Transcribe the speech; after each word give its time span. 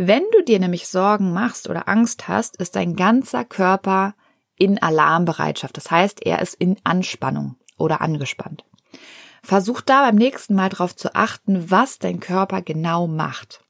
Wenn 0.00 0.22
du 0.30 0.44
dir 0.44 0.60
nämlich 0.60 0.86
Sorgen 0.86 1.32
machst 1.32 1.68
oder 1.68 1.88
Angst 1.88 2.28
hast, 2.28 2.56
ist 2.58 2.76
dein 2.76 2.94
ganzer 2.94 3.44
Körper 3.44 4.14
in 4.54 4.80
Alarmbereitschaft. 4.80 5.76
Das 5.76 5.90
heißt, 5.90 6.24
er 6.24 6.40
ist 6.40 6.54
in 6.54 6.76
Anspannung 6.84 7.56
oder 7.76 8.00
angespannt. 8.00 8.64
Versuch 9.42 9.80
da 9.80 10.02
beim 10.02 10.14
nächsten 10.14 10.54
Mal 10.54 10.68
darauf 10.68 10.94
zu 10.94 11.16
achten, 11.16 11.72
was 11.72 11.98
dein 11.98 12.20
Körper 12.20 12.62
genau 12.62 13.08
macht. 13.08 13.64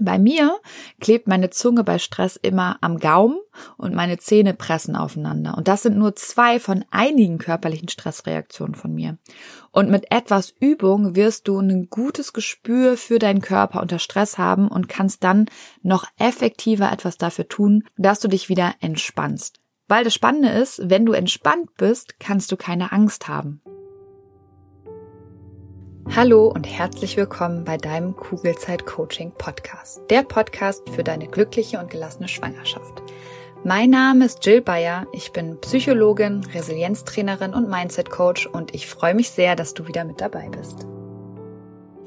Bei 0.00 0.18
mir 0.18 0.58
klebt 1.00 1.26
meine 1.26 1.50
Zunge 1.50 1.82
bei 1.82 1.98
Stress 1.98 2.36
immer 2.36 2.78
am 2.80 2.98
Gaumen 2.98 3.38
und 3.76 3.94
meine 3.94 4.18
Zähne 4.18 4.54
pressen 4.54 4.94
aufeinander. 4.94 5.56
Und 5.56 5.66
das 5.66 5.82
sind 5.82 5.98
nur 5.98 6.14
zwei 6.14 6.60
von 6.60 6.84
einigen 6.90 7.38
körperlichen 7.38 7.88
Stressreaktionen 7.88 8.76
von 8.76 8.94
mir. 8.94 9.18
Und 9.72 9.90
mit 9.90 10.12
etwas 10.12 10.54
Übung 10.60 11.16
wirst 11.16 11.48
du 11.48 11.58
ein 11.58 11.88
gutes 11.90 12.32
Gespür 12.32 12.96
für 12.96 13.18
deinen 13.18 13.42
Körper 13.42 13.82
unter 13.82 13.98
Stress 13.98 14.38
haben 14.38 14.68
und 14.68 14.88
kannst 14.88 15.24
dann 15.24 15.46
noch 15.82 16.06
effektiver 16.16 16.92
etwas 16.92 17.18
dafür 17.18 17.48
tun, 17.48 17.84
dass 17.96 18.20
du 18.20 18.28
dich 18.28 18.48
wieder 18.48 18.74
entspannst. 18.80 19.60
Weil 19.88 20.04
das 20.04 20.14
Spannende 20.14 20.50
ist, 20.50 20.80
wenn 20.84 21.06
du 21.06 21.12
entspannt 21.12 21.74
bist, 21.76 22.20
kannst 22.20 22.52
du 22.52 22.56
keine 22.56 22.92
Angst 22.92 23.26
haben. 23.26 23.62
Hallo 26.16 26.48
und 26.48 26.64
herzlich 26.64 27.16
willkommen 27.16 27.64
bei 27.64 27.76
deinem 27.76 28.16
Kugelzeit 28.16 28.86
Coaching 28.86 29.30
Podcast. 29.36 30.00
Der 30.10 30.22
Podcast 30.22 30.88
für 30.88 31.04
deine 31.04 31.28
glückliche 31.28 31.78
und 31.78 31.90
gelassene 31.90 32.28
Schwangerschaft. 32.28 33.02
Mein 33.62 33.90
Name 33.90 34.24
ist 34.24 34.44
Jill 34.44 34.62
Bayer. 34.62 35.06
Ich 35.12 35.32
bin 35.32 35.60
Psychologin, 35.60 36.44
Resilienztrainerin 36.54 37.52
und 37.52 37.68
Mindset 37.68 38.10
Coach 38.10 38.46
und 38.46 38.74
ich 38.74 38.86
freue 38.86 39.14
mich 39.14 39.30
sehr, 39.30 39.54
dass 39.54 39.74
du 39.74 39.86
wieder 39.86 40.04
mit 40.04 40.20
dabei 40.20 40.48
bist. 40.48 40.86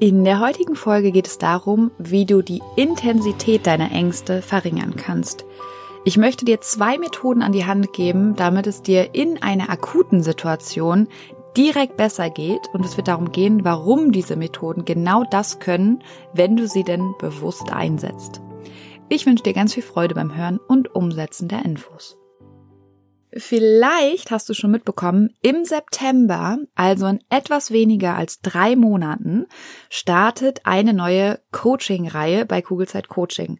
In 0.00 0.24
der 0.24 0.40
heutigen 0.40 0.74
Folge 0.74 1.12
geht 1.12 1.28
es 1.28 1.38
darum, 1.38 1.92
wie 1.96 2.26
du 2.26 2.42
die 2.42 2.60
Intensität 2.76 3.66
deiner 3.68 3.92
Ängste 3.92 4.42
verringern 4.42 4.96
kannst. 4.96 5.46
Ich 6.04 6.16
möchte 6.16 6.44
dir 6.44 6.60
zwei 6.60 6.98
Methoden 6.98 7.42
an 7.42 7.52
die 7.52 7.64
Hand 7.64 7.92
geben, 7.92 8.34
damit 8.34 8.66
es 8.66 8.82
dir 8.82 9.14
in 9.14 9.40
einer 9.40 9.70
akuten 9.70 10.24
Situation 10.24 11.06
direkt 11.56 11.96
besser 11.96 12.30
geht 12.30 12.68
und 12.72 12.84
es 12.84 12.96
wird 12.96 13.08
darum 13.08 13.32
gehen, 13.32 13.64
warum 13.64 14.12
diese 14.12 14.36
Methoden 14.36 14.84
genau 14.84 15.24
das 15.24 15.58
können, 15.58 16.02
wenn 16.32 16.56
du 16.56 16.66
sie 16.66 16.84
denn 16.84 17.14
bewusst 17.18 17.72
einsetzt. 17.72 18.40
Ich 19.08 19.26
wünsche 19.26 19.44
dir 19.44 19.52
ganz 19.52 19.74
viel 19.74 19.82
Freude 19.82 20.14
beim 20.14 20.34
Hören 20.34 20.58
und 20.58 20.94
Umsetzen 20.94 21.48
der 21.48 21.64
Infos. 21.64 22.18
Vielleicht 23.34 24.30
hast 24.30 24.48
du 24.50 24.54
schon 24.54 24.70
mitbekommen, 24.70 25.30
im 25.40 25.64
September, 25.64 26.58
also 26.74 27.06
in 27.06 27.20
etwas 27.30 27.70
weniger 27.70 28.14
als 28.14 28.40
drei 28.40 28.76
Monaten, 28.76 29.46
startet 29.88 30.60
eine 30.64 30.92
neue 30.92 31.40
Coaching-Reihe 31.50 32.44
bei 32.44 32.60
Kugelzeit 32.60 33.08
Coaching. 33.08 33.58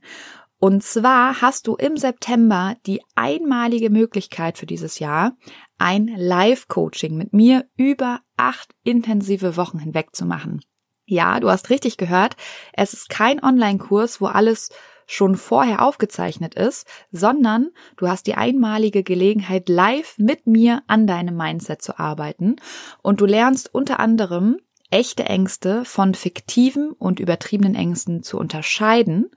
Und 0.65 0.85
zwar 0.85 1.43
hast 1.43 1.67
du 1.67 1.75
im 1.75 1.97
September 1.97 2.77
die 2.87 3.03
einmalige 3.17 3.91
Möglichkeit 3.91 4.59
für 4.59 4.65
dieses 4.67 5.01
Jahr, 5.01 5.37
ein 5.77 6.07
Live-Coaching 6.07 7.17
mit 7.17 7.33
mir 7.33 7.65
über 7.77 8.21
acht 8.37 8.73
intensive 8.85 9.57
Wochen 9.57 9.81
hinweg 9.81 10.15
zu 10.15 10.25
machen. 10.25 10.61
Ja, 11.05 11.41
du 11.41 11.51
hast 11.51 11.69
richtig 11.69 11.97
gehört. 11.97 12.37
Es 12.75 12.93
ist 12.93 13.09
kein 13.09 13.43
Online-Kurs, 13.43 14.21
wo 14.21 14.27
alles 14.27 14.69
schon 15.09 15.35
vorher 15.35 15.83
aufgezeichnet 15.83 16.55
ist, 16.55 16.87
sondern 17.11 17.71
du 17.97 18.07
hast 18.07 18.29
die 18.29 18.37
einmalige 18.37 19.03
Gelegenheit, 19.03 19.69
live 19.69 20.15
mit 20.17 20.47
mir 20.47 20.85
an 20.87 21.09
deinem 21.09 21.37
Mindset 21.37 21.83
zu 21.83 21.99
arbeiten 21.99 22.55
und 23.03 23.21
du 23.21 23.27
lernst 23.27 23.75
unter 23.75 23.99
anderem 23.99 24.59
echte 24.93 25.25
Ängste 25.25 25.85
von 25.85 26.15
fiktiven 26.15 26.93
und 26.93 27.19
übertriebenen 27.19 27.75
Ängsten 27.75 28.23
zu 28.23 28.39
unterscheiden. 28.39 29.31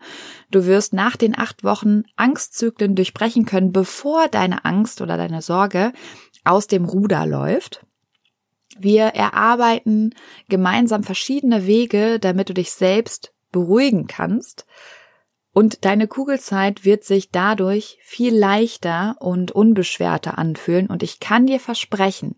Du 0.52 0.66
wirst 0.66 0.94
nach 0.94 1.16
den 1.16 1.38
acht 1.38 1.64
Wochen 1.64 2.04
Angstzyklen 2.16 2.96
durchbrechen 2.96 3.46
können, 3.46 3.72
bevor 3.72 4.28
deine 4.28 4.66
Angst 4.66 5.02
oder 5.02 5.18
deine 5.18 5.42
Sorge 5.42 5.94
aus 6.44 6.68
dem 6.68 6.86
Ruder 6.86 7.26
läuft. 7.26 7.86
Wir 8.78 9.06
erarbeiten 9.06 10.14
gemeinsam 10.50 11.04
verschiedene 11.04 11.66
Wege, 11.66 12.20
damit 12.20 12.50
du 12.50 12.54
dich 12.54 12.72
selbst 12.72 13.34
beruhigen 13.52 14.08
kannst. 14.08 14.66
Und 15.54 15.86
deine 15.86 16.10
Kugelzeit 16.10 16.84
wird 16.84 17.06
sich 17.06 17.32
dadurch 17.32 17.98
viel 18.02 18.36
leichter 18.36 19.16
und 19.22 19.54
unbeschwerter 19.54 20.38
anfühlen. 20.38 20.88
Und 20.88 21.02
ich 21.02 21.22
kann 21.22 21.48
dir 21.48 21.62
versprechen, 21.62 22.36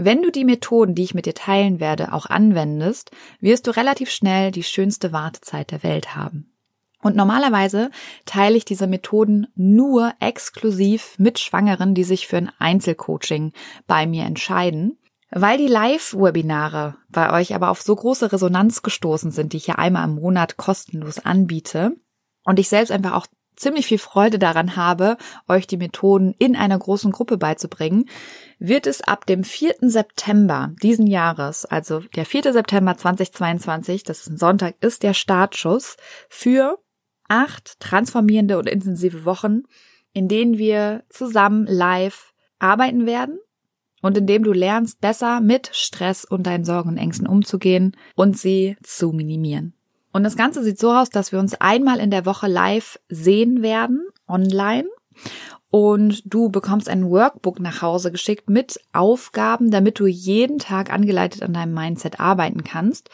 wenn 0.00 0.22
du 0.22 0.30
die 0.30 0.44
Methoden, 0.44 0.94
die 0.94 1.02
ich 1.02 1.14
mit 1.14 1.26
dir 1.26 1.34
teilen 1.34 1.80
werde, 1.80 2.12
auch 2.12 2.26
anwendest, 2.26 3.10
wirst 3.40 3.66
du 3.66 3.72
relativ 3.72 4.10
schnell 4.10 4.52
die 4.52 4.62
schönste 4.62 5.12
Wartezeit 5.12 5.72
der 5.72 5.82
Welt 5.82 6.14
haben. 6.14 6.54
Und 7.02 7.16
normalerweise 7.16 7.90
teile 8.24 8.56
ich 8.56 8.64
diese 8.64 8.86
Methoden 8.86 9.48
nur 9.56 10.12
exklusiv 10.20 11.16
mit 11.18 11.40
Schwangeren, 11.40 11.94
die 11.94 12.04
sich 12.04 12.28
für 12.28 12.36
ein 12.36 12.52
Einzelcoaching 12.60 13.52
bei 13.88 14.06
mir 14.06 14.24
entscheiden. 14.24 14.98
Weil 15.30 15.58
die 15.58 15.66
Live-Webinare 15.66 16.96
bei 17.08 17.32
euch 17.32 17.56
aber 17.56 17.70
auf 17.70 17.82
so 17.82 17.94
große 17.94 18.32
Resonanz 18.32 18.82
gestoßen 18.82 19.32
sind, 19.32 19.52
die 19.52 19.58
ich 19.58 19.66
ja 19.66 19.74
einmal 19.74 20.04
im 20.04 20.14
Monat 20.14 20.56
kostenlos 20.56 21.18
anbiete 21.18 21.96
und 22.44 22.60
ich 22.60 22.68
selbst 22.68 22.92
einfach 22.92 23.14
auch 23.14 23.26
ziemlich 23.58 23.86
viel 23.86 23.98
Freude 23.98 24.38
daran 24.38 24.76
habe, 24.76 25.16
euch 25.48 25.66
die 25.66 25.76
Methoden 25.76 26.34
in 26.38 26.56
einer 26.56 26.78
großen 26.78 27.12
Gruppe 27.12 27.38
beizubringen, 27.38 28.08
wird 28.58 28.86
es 28.86 29.02
ab 29.02 29.26
dem 29.26 29.44
4. 29.44 29.76
September 29.80 30.72
diesen 30.82 31.06
Jahres, 31.06 31.64
also 31.64 32.00
der 32.00 32.24
4. 32.24 32.52
September 32.52 32.96
2022, 32.96 34.02
das 34.04 34.20
ist 34.20 34.30
ein 34.30 34.38
Sonntag, 34.38 34.76
ist 34.80 35.02
der 35.02 35.14
Startschuss 35.14 35.96
für 36.28 36.78
acht 37.28 37.78
transformierende 37.80 38.58
und 38.58 38.68
intensive 38.68 39.24
Wochen, 39.24 39.62
in 40.12 40.28
denen 40.28 40.58
wir 40.58 41.04
zusammen 41.10 41.66
live 41.66 42.32
arbeiten 42.58 43.06
werden 43.06 43.38
und 44.02 44.16
in 44.16 44.26
dem 44.26 44.42
du 44.42 44.52
lernst, 44.52 45.00
besser 45.00 45.40
mit 45.40 45.70
Stress 45.72 46.24
und 46.24 46.46
deinen 46.46 46.64
Sorgen 46.64 46.90
und 46.90 46.96
Ängsten 46.96 47.26
umzugehen 47.26 47.96
und 48.14 48.38
sie 48.38 48.76
zu 48.82 49.12
minimieren. 49.12 49.77
Und 50.12 50.24
das 50.24 50.36
Ganze 50.36 50.62
sieht 50.62 50.78
so 50.78 50.92
aus, 50.92 51.10
dass 51.10 51.32
wir 51.32 51.38
uns 51.38 51.54
einmal 51.54 51.98
in 52.00 52.10
der 52.10 52.26
Woche 52.26 52.48
live 52.48 52.98
sehen 53.08 53.62
werden, 53.62 54.06
online. 54.26 54.88
Und 55.70 56.22
du 56.24 56.48
bekommst 56.48 56.88
ein 56.88 57.10
Workbook 57.10 57.60
nach 57.60 57.82
Hause 57.82 58.10
geschickt 58.10 58.48
mit 58.48 58.80
Aufgaben, 58.94 59.70
damit 59.70 60.00
du 60.00 60.06
jeden 60.06 60.58
Tag 60.58 60.90
angeleitet 60.90 61.42
an 61.42 61.52
deinem 61.52 61.74
Mindset 61.74 62.20
arbeiten 62.20 62.64
kannst. 62.64 63.10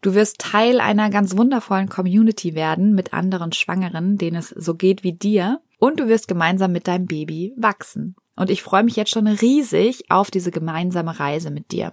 Du 0.00 0.14
wirst 0.14 0.38
Teil 0.38 0.80
einer 0.80 1.10
ganz 1.10 1.36
wundervollen 1.36 1.90
Community 1.90 2.54
werden 2.54 2.94
mit 2.94 3.12
anderen 3.12 3.52
Schwangeren, 3.52 4.16
denen 4.16 4.36
es 4.36 4.48
so 4.48 4.74
geht 4.74 5.02
wie 5.02 5.12
dir. 5.12 5.60
Und 5.78 6.00
du 6.00 6.08
wirst 6.08 6.28
gemeinsam 6.28 6.72
mit 6.72 6.88
deinem 6.88 7.06
Baby 7.06 7.52
wachsen. 7.56 8.16
Und 8.38 8.50
ich 8.50 8.62
freue 8.62 8.84
mich 8.84 8.94
jetzt 8.94 9.10
schon 9.10 9.26
riesig 9.26 10.10
auf 10.10 10.30
diese 10.30 10.52
gemeinsame 10.52 11.18
Reise 11.18 11.50
mit 11.50 11.72
dir. 11.72 11.92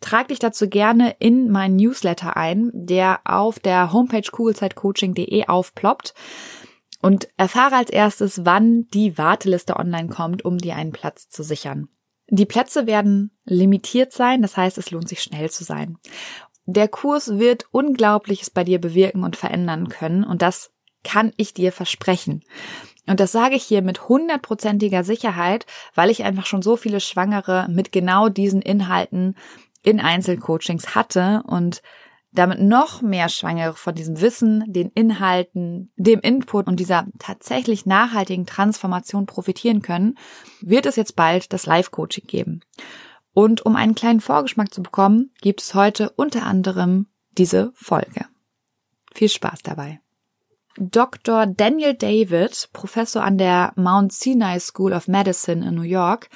Trag 0.00 0.28
dich 0.28 0.40
dazu 0.40 0.68
gerne 0.68 1.14
in 1.20 1.50
meinen 1.50 1.76
Newsletter 1.76 2.36
ein, 2.36 2.70
der 2.74 3.20
auf 3.24 3.60
der 3.60 3.92
Homepage 3.92 4.28
kugelzeitcoaching.de 4.28 5.46
aufploppt. 5.46 6.14
Und 7.00 7.28
erfahre 7.36 7.76
als 7.76 7.90
erstes, 7.90 8.44
wann 8.44 8.88
die 8.94 9.18
Warteliste 9.18 9.76
online 9.76 10.08
kommt, 10.08 10.44
um 10.44 10.58
dir 10.58 10.74
einen 10.74 10.92
Platz 10.92 11.28
zu 11.28 11.42
sichern. 11.42 11.88
Die 12.28 12.46
Plätze 12.46 12.86
werden 12.86 13.30
limitiert 13.44 14.12
sein, 14.12 14.42
das 14.42 14.56
heißt, 14.56 14.78
es 14.78 14.90
lohnt 14.90 15.08
sich 15.08 15.22
schnell 15.22 15.50
zu 15.50 15.64
sein. 15.64 15.98
Der 16.66 16.88
Kurs 16.88 17.38
wird 17.38 17.66
Unglaubliches 17.70 18.48
bei 18.50 18.64
dir 18.64 18.80
bewirken 18.80 19.22
und 19.22 19.36
verändern 19.36 19.90
können 19.90 20.24
und 20.24 20.40
das 20.40 20.72
kann 21.04 21.32
ich 21.36 21.52
dir 21.52 21.70
versprechen. 21.70 22.42
Und 23.06 23.20
das 23.20 23.32
sage 23.32 23.54
ich 23.54 23.62
hier 23.62 23.82
mit 23.82 24.08
hundertprozentiger 24.08 25.04
Sicherheit, 25.04 25.66
weil 25.94 26.10
ich 26.10 26.24
einfach 26.24 26.46
schon 26.46 26.62
so 26.62 26.76
viele 26.76 27.00
Schwangere 27.00 27.66
mit 27.68 27.92
genau 27.92 28.28
diesen 28.28 28.62
Inhalten 28.62 29.36
in 29.82 30.00
Einzelcoachings 30.00 30.94
hatte 30.94 31.42
und 31.46 31.82
damit 32.32 32.60
noch 32.60 33.00
mehr 33.00 33.28
Schwangere 33.28 33.74
von 33.74 33.94
diesem 33.94 34.20
Wissen, 34.20 34.64
den 34.66 34.90
Inhalten, 34.90 35.92
dem 35.96 36.20
Input 36.20 36.66
und 36.66 36.80
dieser 36.80 37.06
tatsächlich 37.18 37.86
nachhaltigen 37.86 38.44
Transformation 38.44 39.26
profitieren 39.26 39.82
können, 39.82 40.18
wird 40.60 40.86
es 40.86 40.96
jetzt 40.96 41.14
bald 41.14 41.52
das 41.52 41.66
Live-Coaching 41.66 42.26
geben. 42.26 42.60
Und 43.34 43.64
um 43.64 43.76
einen 43.76 43.94
kleinen 43.94 44.20
Vorgeschmack 44.20 44.74
zu 44.74 44.82
bekommen, 44.82 45.30
gibt 45.42 45.62
es 45.62 45.74
heute 45.74 46.10
unter 46.10 46.44
anderem 46.44 47.06
diese 47.38 47.72
Folge. 47.74 48.26
Viel 49.12 49.28
Spaß 49.28 49.62
dabei. 49.62 50.00
Dr. 50.78 51.46
Daniel 51.46 51.94
David, 51.94 52.68
Professor 52.72 53.22
an 53.22 53.38
der 53.38 53.72
Mount 53.76 54.12
Sinai 54.12 54.58
School 54.58 54.92
of 54.92 55.08
Medicine 55.08 55.66
in 55.66 55.74
New 55.74 55.82
York, 55.82 56.28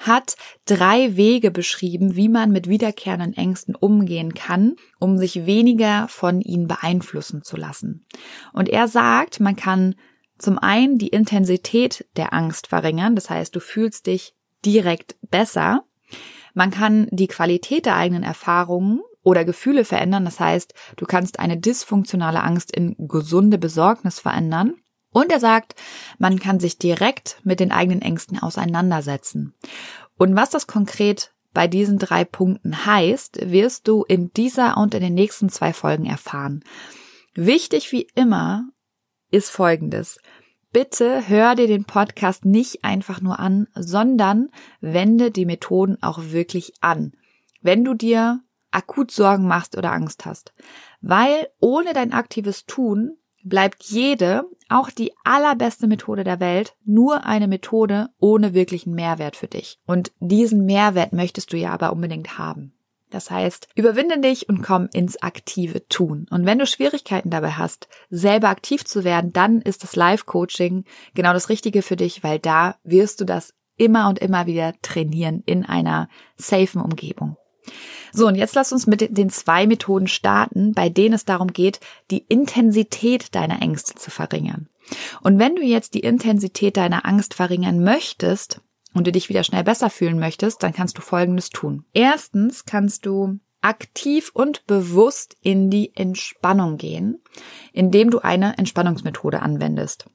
hat 0.00 0.36
drei 0.64 1.16
Wege 1.16 1.50
beschrieben, 1.50 2.14
wie 2.14 2.28
man 2.28 2.52
mit 2.52 2.68
wiederkehrenden 2.68 3.34
Ängsten 3.34 3.74
umgehen 3.74 4.34
kann, 4.34 4.76
um 4.98 5.18
sich 5.18 5.46
weniger 5.46 6.06
von 6.08 6.40
ihnen 6.40 6.68
beeinflussen 6.68 7.42
zu 7.42 7.56
lassen. 7.56 8.06
Und 8.52 8.68
er 8.68 8.88
sagt, 8.88 9.40
man 9.40 9.56
kann 9.56 9.96
zum 10.38 10.58
einen 10.58 10.98
die 10.98 11.08
Intensität 11.08 12.06
der 12.16 12.32
Angst 12.32 12.68
verringern, 12.68 13.16
das 13.16 13.28
heißt, 13.28 13.54
du 13.56 13.60
fühlst 13.60 14.06
dich 14.06 14.34
direkt 14.64 15.16
besser. 15.22 15.84
Man 16.54 16.70
kann 16.70 17.08
die 17.10 17.26
Qualität 17.26 17.86
der 17.86 17.96
eigenen 17.96 18.22
Erfahrungen 18.22 19.00
oder 19.22 19.44
Gefühle 19.44 19.84
verändern. 19.84 20.24
Das 20.24 20.40
heißt, 20.40 20.74
du 20.96 21.06
kannst 21.06 21.38
eine 21.38 21.58
dysfunktionale 21.58 22.42
Angst 22.42 22.70
in 22.70 22.96
gesunde 22.98 23.58
Besorgnis 23.58 24.20
verändern. 24.20 24.74
Und 25.10 25.32
er 25.32 25.40
sagt, 25.40 25.74
man 26.18 26.38
kann 26.38 26.60
sich 26.60 26.78
direkt 26.78 27.40
mit 27.42 27.60
den 27.60 27.72
eigenen 27.72 28.02
Ängsten 28.02 28.38
auseinandersetzen. 28.38 29.54
Und 30.16 30.36
was 30.36 30.50
das 30.50 30.66
konkret 30.66 31.32
bei 31.54 31.66
diesen 31.66 31.98
drei 31.98 32.24
Punkten 32.24 32.86
heißt, 32.86 33.50
wirst 33.50 33.88
du 33.88 34.04
in 34.04 34.32
dieser 34.32 34.76
und 34.76 34.94
in 34.94 35.00
den 35.00 35.14
nächsten 35.14 35.48
zwei 35.48 35.72
Folgen 35.72 36.04
erfahren. 36.04 36.62
Wichtig 37.34 37.90
wie 37.92 38.06
immer 38.14 38.68
ist 39.30 39.50
Folgendes. 39.50 40.18
Bitte 40.72 41.28
hör 41.28 41.54
dir 41.54 41.66
den 41.66 41.84
Podcast 41.84 42.44
nicht 42.44 42.84
einfach 42.84 43.22
nur 43.22 43.38
an, 43.38 43.68
sondern 43.74 44.50
wende 44.80 45.30
die 45.30 45.46
Methoden 45.46 45.96
auch 46.02 46.18
wirklich 46.24 46.74
an. 46.80 47.12
Wenn 47.62 47.84
du 47.84 47.94
dir 47.94 48.42
akut 48.70 49.10
Sorgen 49.10 49.46
machst 49.46 49.76
oder 49.76 49.92
Angst 49.92 50.26
hast. 50.26 50.52
Weil 51.00 51.48
ohne 51.60 51.92
dein 51.92 52.12
aktives 52.12 52.66
Tun 52.66 53.16
bleibt 53.42 53.84
jede, 53.84 54.44
auch 54.68 54.90
die 54.90 55.12
allerbeste 55.24 55.86
Methode 55.86 56.24
der 56.24 56.40
Welt, 56.40 56.74
nur 56.84 57.24
eine 57.24 57.48
Methode 57.48 58.10
ohne 58.18 58.54
wirklichen 58.54 58.94
Mehrwert 58.94 59.36
für 59.36 59.46
dich. 59.46 59.78
Und 59.86 60.12
diesen 60.20 60.64
Mehrwert 60.64 61.12
möchtest 61.12 61.52
du 61.52 61.56
ja 61.56 61.72
aber 61.72 61.92
unbedingt 61.92 62.38
haben. 62.38 62.72
Das 63.10 63.30
heißt, 63.30 63.68
überwinde 63.74 64.20
dich 64.20 64.50
und 64.50 64.62
komm 64.62 64.88
ins 64.92 65.22
aktive 65.22 65.86
Tun. 65.88 66.26
Und 66.30 66.44
wenn 66.44 66.58
du 66.58 66.66
Schwierigkeiten 66.66 67.30
dabei 67.30 67.52
hast, 67.52 67.88
selber 68.10 68.50
aktiv 68.50 68.84
zu 68.84 69.02
werden, 69.02 69.32
dann 69.32 69.62
ist 69.62 69.82
das 69.82 69.96
Live-Coaching 69.96 70.84
genau 71.14 71.32
das 71.32 71.48
Richtige 71.48 71.80
für 71.80 71.96
dich, 71.96 72.22
weil 72.22 72.38
da 72.38 72.76
wirst 72.84 73.20
du 73.20 73.24
das 73.24 73.54
immer 73.78 74.08
und 74.08 74.18
immer 74.18 74.46
wieder 74.46 74.74
trainieren 74.82 75.42
in 75.46 75.64
einer 75.64 76.10
safen 76.36 76.82
Umgebung. 76.82 77.36
So, 78.12 78.26
und 78.26 78.34
jetzt 78.34 78.54
lass 78.54 78.72
uns 78.72 78.86
mit 78.86 79.16
den 79.16 79.30
zwei 79.30 79.66
Methoden 79.66 80.06
starten, 80.06 80.72
bei 80.72 80.88
denen 80.88 81.14
es 81.14 81.24
darum 81.24 81.52
geht, 81.52 81.80
die 82.10 82.24
Intensität 82.28 83.34
deiner 83.34 83.62
Ängste 83.62 83.94
zu 83.94 84.10
verringern. 84.10 84.68
Und 85.22 85.38
wenn 85.38 85.56
du 85.56 85.62
jetzt 85.62 85.94
die 85.94 86.00
Intensität 86.00 86.76
deiner 86.76 87.04
Angst 87.06 87.34
verringern 87.34 87.82
möchtest 87.82 88.60
und 88.94 89.06
du 89.06 89.12
dich 89.12 89.28
wieder 89.28 89.44
schnell 89.44 89.64
besser 89.64 89.90
fühlen 89.90 90.18
möchtest, 90.18 90.62
dann 90.62 90.72
kannst 90.72 90.96
du 90.98 91.02
Folgendes 91.02 91.50
tun. 91.50 91.84
Erstens 91.92 92.64
kannst 92.64 93.06
du 93.06 93.38
aktiv 93.60 94.30
und 94.32 94.66
bewusst 94.66 95.36
in 95.42 95.70
die 95.70 95.94
Entspannung 95.94 96.76
gehen, 96.76 97.22
indem 97.72 98.10
du 98.10 98.20
eine 98.20 98.56
Entspannungsmethode 98.56 99.42
anwendest. 99.42 100.06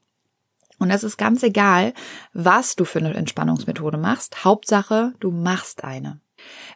Und 0.78 0.90
es 0.90 1.04
ist 1.04 1.16
ganz 1.16 1.42
egal, 1.42 1.94
was 2.32 2.74
du 2.74 2.84
für 2.84 2.98
eine 2.98 3.14
Entspannungsmethode 3.14 3.96
machst. 3.96 4.44
Hauptsache, 4.44 5.12
du 5.20 5.30
machst 5.30 5.84
eine. 5.84 6.20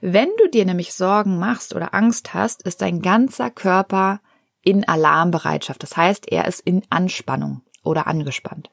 Wenn 0.00 0.28
du 0.38 0.48
dir 0.48 0.64
nämlich 0.64 0.94
Sorgen 0.94 1.38
machst 1.38 1.74
oder 1.74 1.94
Angst 1.94 2.34
hast, 2.34 2.62
ist 2.62 2.82
dein 2.82 3.02
ganzer 3.02 3.50
Körper 3.50 4.20
in 4.62 4.86
Alarmbereitschaft. 4.86 5.82
Das 5.82 5.96
heißt, 5.96 6.30
er 6.30 6.46
ist 6.46 6.60
in 6.60 6.82
Anspannung 6.90 7.62
oder 7.82 8.06
angespannt. 8.06 8.70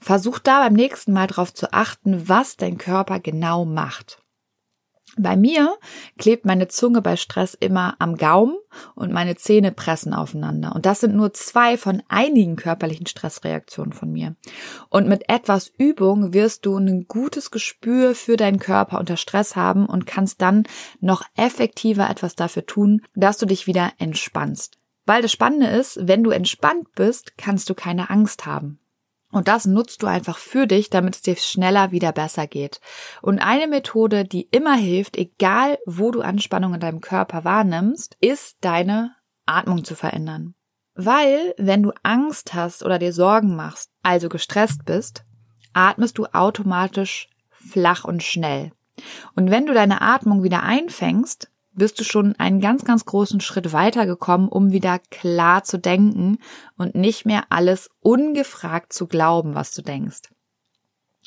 Versuch 0.00 0.38
da 0.38 0.60
beim 0.60 0.72
nächsten 0.74 1.12
Mal 1.12 1.26
darauf 1.26 1.52
zu 1.52 1.72
achten, 1.72 2.28
was 2.28 2.56
dein 2.56 2.78
Körper 2.78 3.20
genau 3.20 3.64
macht. 3.64 4.22
Bei 5.22 5.36
mir 5.36 5.76
klebt 6.18 6.46
meine 6.46 6.68
Zunge 6.68 7.02
bei 7.02 7.16
Stress 7.16 7.52
immer 7.52 7.94
am 7.98 8.16
Gaumen 8.16 8.56
und 8.94 9.12
meine 9.12 9.36
Zähne 9.36 9.70
pressen 9.70 10.14
aufeinander. 10.14 10.74
Und 10.74 10.86
das 10.86 11.00
sind 11.00 11.14
nur 11.14 11.34
zwei 11.34 11.76
von 11.76 12.02
einigen 12.08 12.56
körperlichen 12.56 13.06
Stressreaktionen 13.06 13.92
von 13.92 14.10
mir. 14.10 14.34
Und 14.88 15.08
mit 15.08 15.28
etwas 15.28 15.70
Übung 15.76 16.32
wirst 16.32 16.64
du 16.64 16.76
ein 16.78 17.06
gutes 17.06 17.50
Gespür 17.50 18.14
für 18.14 18.38
deinen 18.38 18.58
Körper 18.58 18.98
unter 18.98 19.18
Stress 19.18 19.56
haben 19.56 19.84
und 19.84 20.06
kannst 20.06 20.40
dann 20.40 20.64
noch 21.00 21.22
effektiver 21.36 22.08
etwas 22.08 22.34
dafür 22.34 22.64
tun, 22.64 23.02
dass 23.14 23.36
du 23.36 23.44
dich 23.44 23.66
wieder 23.66 23.92
entspannst. 23.98 24.78
Weil 25.04 25.20
das 25.20 25.32
Spannende 25.32 25.66
ist, 25.66 25.98
wenn 26.00 26.24
du 26.24 26.30
entspannt 26.30 26.94
bist, 26.94 27.36
kannst 27.36 27.68
du 27.68 27.74
keine 27.74 28.08
Angst 28.08 28.46
haben. 28.46 28.78
Und 29.30 29.46
das 29.46 29.64
nutzt 29.64 30.02
du 30.02 30.06
einfach 30.06 30.38
für 30.38 30.66
dich, 30.66 30.90
damit 30.90 31.14
es 31.14 31.22
dir 31.22 31.36
schneller 31.36 31.92
wieder 31.92 32.12
besser 32.12 32.46
geht. 32.46 32.80
Und 33.22 33.38
eine 33.38 33.68
Methode, 33.68 34.24
die 34.24 34.48
immer 34.50 34.74
hilft, 34.74 35.16
egal 35.16 35.78
wo 35.86 36.10
du 36.10 36.20
Anspannung 36.20 36.74
in 36.74 36.80
deinem 36.80 37.00
Körper 37.00 37.44
wahrnimmst, 37.44 38.16
ist 38.20 38.56
deine 38.60 39.14
Atmung 39.46 39.84
zu 39.84 39.94
verändern. 39.94 40.54
Weil, 40.94 41.54
wenn 41.56 41.82
du 41.82 41.92
Angst 42.02 42.54
hast 42.54 42.84
oder 42.84 42.98
dir 42.98 43.12
Sorgen 43.12 43.54
machst, 43.54 43.90
also 44.02 44.28
gestresst 44.28 44.84
bist, 44.84 45.24
atmest 45.72 46.18
du 46.18 46.26
automatisch 46.26 47.28
flach 47.50 48.04
und 48.04 48.22
schnell. 48.22 48.72
Und 49.34 49.50
wenn 49.50 49.66
du 49.66 49.74
deine 49.74 50.02
Atmung 50.02 50.42
wieder 50.42 50.62
einfängst, 50.62 51.50
bist 51.72 52.00
du 52.00 52.04
schon 52.04 52.34
einen 52.36 52.60
ganz, 52.60 52.84
ganz 52.84 53.04
großen 53.04 53.40
Schritt 53.40 53.72
weitergekommen, 53.72 54.48
um 54.48 54.72
wieder 54.72 54.98
klar 54.98 55.64
zu 55.64 55.78
denken 55.78 56.38
und 56.76 56.94
nicht 56.94 57.26
mehr 57.26 57.44
alles 57.50 57.90
ungefragt 58.00 58.92
zu 58.92 59.06
glauben, 59.06 59.54
was 59.54 59.72
du 59.72 59.82
denkst. 59.82 60.22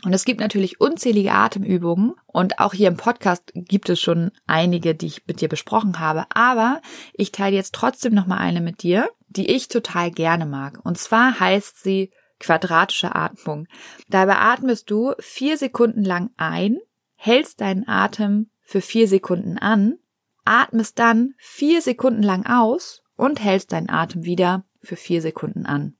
Und 0.03 0.11
es 0.11 0.25
gibt 0.25 0.41
natürlich 0.41 0.81
unzählige 0.81 1.31
Atemübungen 1.31 2.15
und 2.25 2.59
auch 2.59 2.73
hier 2.73 2.89
im 2.89 2.97
Podcast 2.97 3.51
gibt 3.53 3.89
es 3.89 4.01
schon 4.01 4.31
einige, 4.47 4.95
die 4.95 5.05
ich 5.05 5.25
mit 5.27 5.39
dir 5.39 5.47
besprochen 5.47 5.99
habe, 5.99 6.25
aber 6.33 6.81
ich 7.13 7.31
teile 7.31 7.55
jetzt 7.55 7.73
trotzdem 7.73 8.13
noch 8.13 8.25
mal 8.25 8.37
eine 8.37 8.59
mit 8.59 8.83
dir, 8.83 9.09
die 9.27 9.49
ich 9.49 9.69
total 9.69 10.11
gerne 10.11 10.45
mag. 10.45 10.79
Und 10.83 10.97
zwar 10.97 11.39
heißt 11.39 11.81
sie 11.81 12.11
quadratische 12.39 13.15
Atmung. 13.15 13.67
Dabei 14.09 14.35
atmest 14.37 14.91
du 14.91 15.13
vier 15.19 15.57
Sekunden 15.57 16.03
lang 16.03 16.31
ein, 16.35 16.79
hältst 17.15 17.61
deinen 17.61 17.87
Atem 17.87 18.49
für 18.61 18.81
vier 18.81 19.07
Sekunden 19.07 19.57
an 19.57 19.99
atmest 20.45 20.99
dann 20.99 21.33
vier 21.37 21.81
Sekunden 21.81 22.23
lang 22.23 22.45
aus 22.45 23.01
und 23.15 23.43
hältst 23.43 23.71
deinen 23.71 23.89
Atem 23.89 24.23
wieder 24.25 24.65
für 24.81 24.95
vier 24.95 25.21
Sekunden 25.21 25.65
an. 25.65 25.95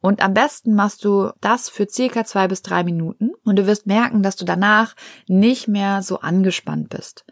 Und 0.00 0.22
am 0.22 0.34
besten 0.34 0.74
machst 0.74 1.04
du 1.04 1.30
das 1.40 1.70
für 1.70 1.88
circa 1.88 2.24
zwei 2.24 2.46
bis 2.46 2.60
drei 2.60 2.84
Minuten 2.84 3.30
und 3.44 3.58
du 3.58 3.66
wirst 3.66 3.86
merken, 3.86 4.22
dass 4.22 4.36
du 4.36 4.44
danach 4.44 4.94
nicht 5.28 5.66
mehr 5.66 6.02
so 6.02 6.20
angespannt 6.20 6.90
bist. 6.90 7.24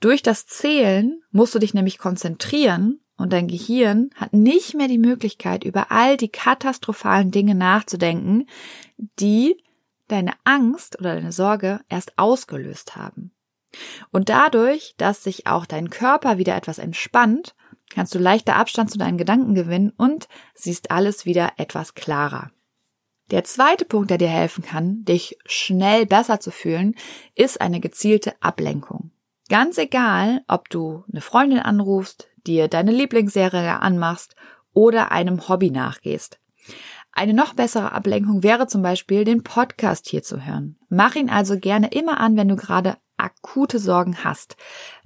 Durch 0.00 0.22
das 0.22 0.46
Zählen 0.46 1.22
musst 1.30 1.54
du 1.54 1.60
dich 1.60 1.74
nämlich 1.74 1.98
konzentrieren 1.98 3.00
und 3.16 3.32
dein 3.32 3.48
Gehirn 3.48 4.10
hat 4.14 4.32
nicht 4.32 4.74
mehr 4.74 4.88
die 4.88 4.98
Möglichkeit, 4.98 5.64
über 5.64 5.90
all 5.90 6.16
die 6.16 6.28
katastrophalen 6.28 7.30
Dinge 7.30 7.54
nachzudenken, 7.54 8.48
die 9.20 9.62
deine 10.08 10.32
Angst 10.44 10.98
oder 10.98 11.14
deine 11.14 11.32
Sorge 11.32 11.80
erst 11.88 12.18
ausgelöst 12.18 12.96
haben. 12.96 13.32
Und 14.10 14.28
dadurch, 14.28 14.94
dass 14.96 15.22
sich 15.22 15.46
auch 15.46 15.66
dein 15.66 15.90
Körper 15.90 16.38
wieder 16.38 16.56
etwas 16.56 16.78
entspannt, 16.78 17.54
kannst 17.90 18.14
du 18.14 18.18
leichter 18.18 18.56
Abstand 18.56 18.90
zu 18.90 18.98
deinen 18.98 19.18
Gedanken 19.18 19.54
gewinnen 19.54 19.92
und 19.96 20.28
siehst 20.54 20.90
alles 20.90 21.26
wieder 21.26 21.52
etwas 21.56 21.94
klarer. 21.94 22.50
Der 23.30 23.44
zweite 23.44 23.84
Punkt, 23.84 24.10
der 24.10 24.18
dir 24.18 24.28
helfen 24.28 24.64
kann, 24.64 25.04
dich 25.04 25.38
schnell 25.44 26.06
besser 26.06 26.40
zu 26.40 26.50
fühlen, 26.50 26.94
ist 27.34 27.60
eine 27.60 27.80
gezielte 27.80 28.40
Ablenkung. 28.40 29.10
Ganz 29.50 29.78
egal, 29.78 30.42
ob 30.48 30.70
du 30.70 31.04
eine 31.10 31.20
Freundin 31.20 31.58
anrufst, 31.58 32.28
dir 32.46 32.68
deine 32.68 32.90
Lieblingsserie 32.90 33.80
anmachst 33.80 34.34
oder 34.72 35.12
einem 35.12 35.48
Hobby 35.48 35.70
nachgehst. 35.70 36.38
Eine 37.12 37.34
noch 37.34 37.54
bessere 37.54 37.92
Ablenkung 37.92 38.42
wäre 38.42 38.66
zum 38.66 38.82
Beispiel, 38.82 39.24
den 39.24 39.42
Podcast 39.42 40.08
hier 40.08 40.22
zu 40.22 40.46
hören. 40.46 40.78
Mach 40.88 41.14
ihn 41.14 41.30
also 41.30 41.58
gerne 41.58 41.88
immer 41.88 42.20
an, 42.20 42.36
wenn 42.36 42.48
du 42.48 42.56
gerade 42.56 42.96
akute 43.18 43.78
Sorgen 43.78 44.24
hast. 44.24 44.56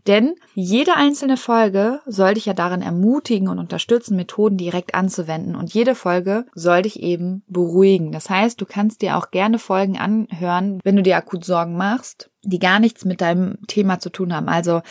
Denn 0.07 0.35
jede 0.55 0.97
einzelne 0.97 1.37
Folge 1.37 2.01
soll 2.07 2.35
dich 2.35 2.47
ja 2.47 2.55
darin 2.55 2.83
ermutigen 2.83 3.49
und 3.49 3.59
unterstützen, 3.59 4.17
Methoden 4.17 4.57
direkt 4.57 4.95
anzuwenden. 4.95 5.55
Und 5.55 5.73
jede 5.73 5.95
Folge 5.95 6.47
soll 6.55 6.83
dich 6.83 7.01
eben 7.01 7.45
beruhigen. 7.47 8.11
Das 8.11 8.29
heißt, 8.29 8.61
du 8.61 8.67
kannst 8.67 9.03
dir 9.03 9.17
auch 9.17 9.31
gerne 9.31 9.59
Folgen 9.59 9.99
anhören, 9.99 10.81
wenn 10.83 10.97
du 10.97 11.03
dir 11.03 11.17
akut 11.17 11.45
Sorgen 11.45 11.77
machst, 11.77 12.31
die 12.43 12.59
gar 12.59 12.81
nichts 12.81 13.05
mit 13.05 13.21
deinem 13.21 13.59
Thema 13.69 14.01
zu 14.01 14.11
tun 14.11 14.35
haben. 14.35 14.49
Also, 14.49 14.83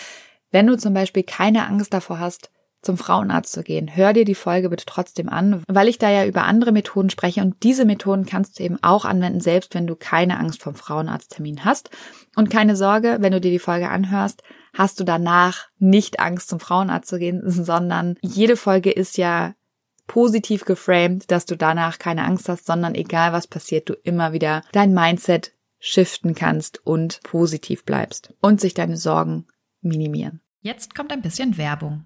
wenn 0.51 0.67
du 0.67 0.77
zum 0.77 0.93
Beispiel 0.93 1.23
keine 1.23 1.67
Angst 1.67 1.93
davor 1.93 2.19
hast, 2.19 2.49
zum 2.81 2.97
Frauenarzt 2.97 3.51
zu 3.51 3.63
gehen. 3.63 3.95
Hör 3.95 4.13
dir 4.13 4.25
die 4.25 4.35
Folge 4.35 4.69
bitte 4.69 4.85
trotzdem 4.85 5.29
an, 5.29 5.63
weil 5.67 5.87
ich 5.87 5.99
da 5.99 6.09
ja 6.09 6.25
über 6.25 6.43
andere 6.43 6.71
Methoden 6.71 7.09
spreche 7.09 7.41
und 7.41 7.63
diese 7.63 7.85
Methoden 7.85 8.25
kannst 8.25 8.59
du 8.59 8.63
eben 8.63 8.81
auch 8.81 9.05
anwenden, 9.05 9.39
selbst 9.39 9.75
wenn 9.75 9.87
du 9.87 9.95
keine 9.95 10.39
Angst 10.39 10.61
vom 10.61 10.75
Frauenarzttermin 10.75 11.63
hast. 11.65 11.89
Und 12.35 12.49
keine 12.49 12.75
Sorge, 12.75 13.17
wenn 13.19 13.33
du 13.33 13.41
dir 13.41 13.51
die 13.51 13.59
Folge 13.59 13.89
anhörst, 13.89 14.41
hast 14.73 14.99
du 14.99 15.03
danach 15.03 15.67
nicht 15.77 16.19
Angst 16.19 16.49
zum 16.49 16.59
Frauenarzt 16.59 17.09
zu 17.09 17.19
gehen, 17.19 17.41
sondern 17.45 18.17
jede 18.21 18.57
Folge 18.57 18.91
ist 18.91 19.17
ja 19.17 19.53
positiv 20.07 20.65
geframed, 20.65 21.31
dass 21.31 21.45
du 21.45 21.55
danach 21.55 21.99
keine 21.99 22.25
Angst 22.25 22.49
hast, 22.49 22.65
sondern 22.65 22.95
egal 22.95 23.31
was 23.31 23.47
passiert, 23.47 23.89
du 23.89 23.93
immer 23.93 24.33
wieder 24.33 24.63
dein 24.71 24.93
Mindset 24.93 25.53
shiften 25.79 26.35
kannst 26.35 26.85
und 26.85 27.21
positiv 27.23 27.85
bleibst 27.85 28.33
und 28.41 28.59
sich 28.61 28.73
deine 28.73 28.97
Sorgen 28.97 29.47
minimieren. 29.81 30.41
Jetzt 30.59 30.95
kommt 30.95 31.11
ein 31.11 31.21
bisschen 31.21 31.57
Werbung. 31.57 32.05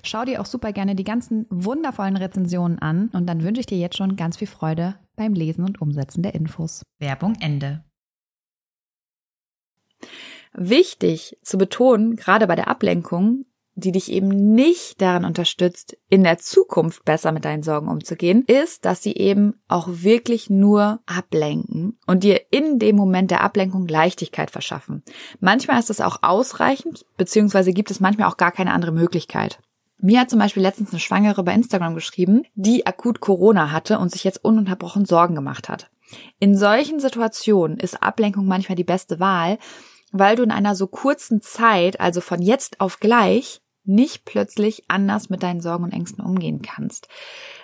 Schau 0.03 0.25
dir 0.25 0.41
auch 0.41 0.45
super 0.45 0.73
gerne 0.73 0.95
die 0.95 1.03
ganzen 1.03 1.45
wundervollen 1.49 2.17
Rezensionen 2.17 2.79
an 2.79 3.09
und 3.13 3.27
dann 3.27 3.43
wünsche 3.43 3.61
ich 3.61 3.67
dir 3.67 3.77
jetzt 3.77 3.97
schon 3.97 4.15
ganz 4.15 4.37
viel 4.37 4.47
Freude 4.47 4.95
beim 5.15 5.33
Lesen 5.33 5.65
und 5.65 5.81
Umsetzen 5.81 6.23
der 6.23 6.35
Infos. 6.35 6.83
Werbung 6.99 7.35
Ende. 7.39 7.83
Wichtig 10.53 11.37
zu 11.43 11.57
betonen, 11.57 12.15
gerade 12.15 12.47
bei 12.47 12.55
der 12.55 12.67
Ablenkung, 12.67 13.45
die 13.75 13.93
dich 13.93 14.11
eben 14.11 14.53
nicht 14.53 15.01
daran 15.01 15.23
unterstützt, 15.23 15.97
in 16.09 16.23
der 16.23 16.39
Zukunft 16.39 17.05
besser 17.05 17.31
mit 17.31 17.45
deinen 17.45 17.63
Sorgen 17.63 17.87
umzugehen, 17.87 18.43
ist, 18.45 18.83
dass 18.83 19.01
sie 19.01 19.13
eben 19.13 19.55
auch 19.69 19.87
wirklich 19.89 20.49
nur 20.49 20.99
ablenken 21.05 21.97
und 22.05 22.23
dir 22.23 22.41
in 22.51 22.79
dem 22.79 22.97
Moment 22.97 23.31
der 23.31 23.41
Ablenkung 23.41 23.87
Leichtigkeit 23.87 24.51
verschaffen. 24.51 25.03
Manchmal 25.39 25.79
ist 25.79 25.89
das 25.89 26.01
auch 26.01 26.17
ausreichend, 26.21 27.05
beziehungsweise 27.15 27.71
gibt 27.71 27.91
es 27.91 28.01
manchmal 28.01 28.27
auch 28.27 28.37
gar 28.37 28.51
keine 28.51 28.73
andere 28.73 28.91
Möglichkeit. 28.91 29.59
Mir 30.03 30.21
hat 30.21 30.31
zum 30.31 30.39
Beispiel 30.39 30.63
letztens 30.63 30.89
eine 30.89 30.99
Schwangere 30.99 31.43
bei 31.43 31.53
Instagram 31.53 31.93
geschrieben, 31.93 32.43
die 32.55 32.87
akut 32.87 33.19
Corona 33.19 33.71
hatte 33.71 33.99
und 33.99 34.11
sich 34.11 34.23
jetzt 34.23 34.43
ununterbrochen 34.43 35.05
Sorgen 35.05 35.35
gemacht 35.35 35.69
hat. 35.69 35.91
In 36.39 36.57
solchen 36.57 36.99
Situationen 36.99 37.77
ist 37.77 38.01
Ablenkung 38.01 38.47
manchmal 38.47 38.75
die 38.75 38.83
beste 38.83 39.19
Wahl, 39.19 39.59
weil 40.11 40.35
du 40.35 40.43
in 40.43 40.51
einer 40.51 40.75
so 40.75 40.87
kurzen 40.87 41.41
Zeit, 41.41 41.99
also 41.99 42.19
von 42.19 42.41
jetzt 42.41 42.81
auf 42.81 42.99
gleich, 42.99 43.61
nicht 43.83 44.25
plötzlich 44.25 44.85
anders 44.87 45.29
mit 45.29 45.43
deinen 45.43 45.61
Sorgen 45.61 45.83
und 45.83 45.93
Ängsten 45.93 46.23
umgehen 46.23 46.61
kannst. 46.61 47.07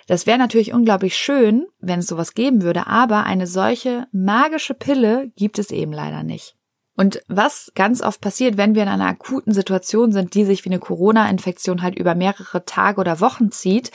Das 0.06 0.26
wäre 0.26 0.38
natürlich 0.38 0.72
unglaublich 0.72 1.16
schön, 1.16 1.66
wenn 1.80 2.00
es 2.00 2.06
sowas 2.06 2.34
geben 2.34 2.62
würde, 2.62 2.86
aber 2.86 3.24
eine 3.24 3.46
solche 3.46 4.06
magische 4.12 4.74
Pille 4.74 5.32
gibt 5.36 5.58
es 5.58 5.70
eben 5.70 5.92
leider 5.92 6.22
nicht. 6.22 6.57
Und 6.98 7.22
was 7.28 7.70
ganz 7.76 8.02
oft 8.02 8.20
passiert, 8.20 8.56
wenn 8.56 8.74
wir 8.74 8.82
in 8.82 8.88
einer 8.88 9.06
akuten 9.06 9.52
Situation 9.52 10.10
sind, 10.10 10.34
die 10.34 10.44
sich 10.44 10.64
wie 10.64 10.70
eine 10.70 10.80
Corona-Infektion 10.80 11.80
halt 11.80 11.96
über 11.96 12.16
mehrere 12.16 12.64
Tage 12.64 13.00
oder 13.00 13.20
Wochen 13.20 13.52
zieht, 13.52 13.92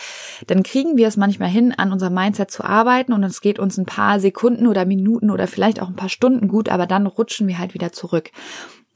dann 0.48 0.64
kriegen 0.64 0.96
wir 0.96 1.10
es 1.10 1.18
manchmal 1.18 1.50
hin, 1.50 1.74
an 1.78 1.92
unserem 1.92 2.14
Mindset 2.14 2.50
zu 2.50 2.64
arbeiten 2.64 3.12
und 3.12 3.22
es 3.26 3.42
geht 3.42 3.60
uns 3.60 3.78
ein 3.78 3.86
paar 3.86 4.22
Sekunden 4.22 4.68
oder 4.68 4.86
Minuten 4.86 5.32
oder 5.32 5.48
vielleicht 5.48 5.82
auch 5.82 5.90
ein 5.90 5.98
paar 5.98 6.08
Stunden 6.08 6.48
gut, 6.48 6.70
aber 6.70 6.88
dann 6.88 7.06
rutschen 7.06 7.46
wir 7.50 7.60
halt 7.60 7.74
wieder 7.74 7.92
zurück. 7.92 8.32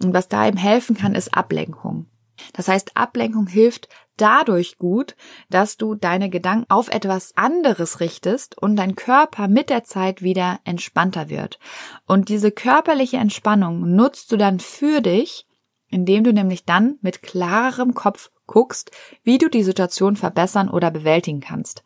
Und 0.01 0.13
was 0.13 0.29
da 0.29 0.47
eben 0.47 0.57
helfen 0.57 0.95
kann, 0.95 1.13
ist 1.13 1.33
Ablenkung. 1.33 2.05
Das 2.53 2.67
heißt, 2.67 2.95
Ablenkung 2.95 3.47
hilft 3.47 3.89
dadurch 4.17 4.77
gut, 4.77 5.15
dass 5.49 5.77
du 5.77 5.95
deine 5.95 6.29
Gedanken 6.29 6.65
auf 6.69 6.89
etwas 6.89 7.35
anderes 7.35 7.99
richtest 7.99 8.57
und 8.57 8.75
dein 8.75 8.95
Körper 8.95 9.47
mit 9.47 9.69
der 9.69 9.83
Zeit 9.83 10.21
wieder 10.21 10.59
entspannter 10.63 11.29
wird. 11.29 11.59
Und 12.05 12.29
diese 12.29 12.51
körperliche 12.51 13.17
Entspannung 13.17 13.95
nutzt 13.95 14.31
du 14.31 14.37
dann 14.37 14.59
für 14.59 15.01
dich, 15.01 15.45
indem 15.89 16.23
du 16.23 16.33
nämlich 16.33 16.65
dann 16.65 16.97
mit 17.01 17.21
klarerem 17.21 17.93
Kopf 17.93 18.31
guckst, 18.45 18.91
wie 19.23 19.37
du 19.37 19.49
die 19.49 19.63
Situation 19.63 20.15
verbessern 20.15 20.69
oder 20.69 20.91
bewältigen 20.91 21.39
kannst. 21.39 21.83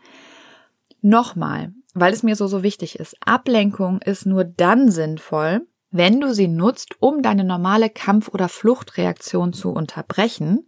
Nochmal, 1.02 1.74
weil 1.94 2.14
es 2.14 2.24
mir 2.24 2.36
so, 2.36 2.48
so 2.48 2.64
wichtig 2.64 3.00
ist. 3.00 3.16
Ablenkung 3.26 4.02
ist 4.02 4.26
nur 4.26 4.44
dann 4.44 4.92
sinnvoll, 4.92 5.68
wenn 5.92 6.22
du 6.22 6.34
sie 6.34 6.48
nutzt, 6.48 6.96
um 7.00 7.22
deine 7.22 7.44
normale 7.44 7.90
Kampf- 7.90 8.30
oder 8.30 8.50
Fluchtreaktion 8.50 9.54
zu 9.54 9.72
unterbrechen 9.72 10.68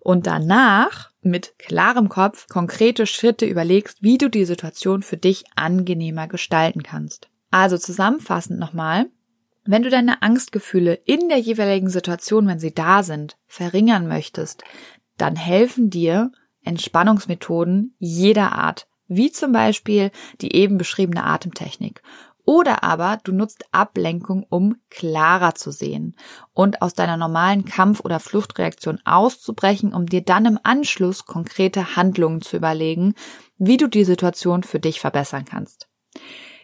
und 0.00 0.26
danach 0.26 1.10
mit 1.22 1.58
klarem 1.58 2.08
Kopf 2.08 2.46
konkrete 2.48 3.06
Schritte 3.06 3.46
überlegst, 3.46 4.02
wie 4.02 4.18
du 4.18 4.28
die 4.28 4.44
Situation 4.44 5.02
für 5.02 5.16
dich 5.16 5.44
angenehmer 5.56 6.28
gestalten 6.28 6.82
kannst. 6.82 7.28
Also 7.50 7.78
zusammenfassend 7.78 8.60
nochmal, 8.60 9.06
wenn 9.64 9.82
du 9.82 9.90
deine 9.90 10.22
Angstgefühle 10.22 10.94
in 10.94 11.28
der 11.28 11.38
jeweiligen 11.38 11.90
Situation, 11.90 12.46
wenn 12.46 12.58
sie 12.58 12.74
da 12.74 13.02
sind, 13.02 13.36
verringern 13.46 14.06
möchtest, 14.06 14.62
dann 15.16 15.36
helfen 15.36 15.90
dir 15.90 16.30
Entspannungsmethoden 16.62 17.94
jeder 17.98 18.52
Art, 18.52 18.86
wie 19.08 19.32
zum 19.32 19.52
Beispiel 19.52 20.10
die 20.40 20.54
eben 20.54 20.78
beschriebene 20.78 21.24
Atemtechnik 21.24 22.02
oder 22.48 22.82
aber 22.82 23.18
du 23.24 23.32
nutzt 23.32 23.66
Ablenkung, 23.72 24.46
um 24.48 24.76
klarer 24.88 25.54
zu 25.54 25.70
sehen 25.70 26.16
und 26.54 26.80
aus 26.80 26.94
deiner 26.94 27.18
normalen 27.18 27.66
Kampf- 27.66 28.00
oder 28.00 28.20
Fluchtreaktion 28.20 29.00
auszubrechen, 29.04 29.92
um 29.92 30.06
dir 30.06 30.22
dann 30.22 30.46
im 30.46 30.58
Anschluss 30.62 31.26
konkrete 31.26 31.94
Handlungen 31.94 32.40
zu 32.40 32.56
überlegen, 32.56 33.12
wie 33.58 33.76
du 33.76 33.86
die 33.86 34.04
Situation 34.04 34.62
für 34.62 34.80
dich 34.80 34.98
verbessern 34.98 35.44
kannst. 35.44 35.88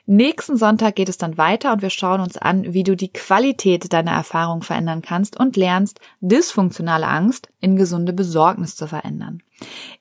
Nächsten 0.07 0.57
Sonntag 0.57 0.97
geht 0.97 1.11
es 1.11 1.19
dann 1.19 1.37
weiter 1.37 1.75
und 1.75 1.83
wir 1.83 1.91
schauen 1.91 2.23
uns 2.23 2.39
an, 2.39 2.73
wie 2.73 2.83
du 2.83 2.97
die 2.97 3.13
Qualität 3.13 3.93
deiner 3.93 4.13
Erfahrung 4.13 4.63
verändern 4.63 5.03
kannst 5.03 5.39
und 5.39 5.55
lernst, 5.55 6.01
dysfunktionale 6.23 7.09
Angst 7.09 7.51
in 7.61 7.77
gesunde 7.77 8.15
Besorgnis 8.15 8.75
zu 8.75 8.87
verändern. 8.87 9.43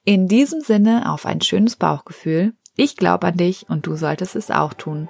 In 0.06 0.30
diesem 0.30 0.62
Sinne 0.62 1.12
auf 1.12 1.26
ein 1.26 1.42
schönes 1.42 1.76
Bauchgefühl. 1.76 2.54
Ich 2.78 2.96
glaube 2.96 3.28
an 3.28 3.36
dich 3.36 3.66
und 3.68 3.86
du 3.86 3.98
solltest 3.98 4.38
es 4.38 4.50
auch 4.50 4.74
tun 4.74 5.10